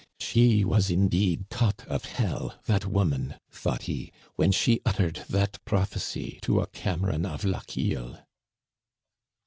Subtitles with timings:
[0.19, 6.39] "She was indeed taught of hell, that woman," thought he," when she uttered that prophecy
[6.41, 8.17] to a Cameron of Lochiel."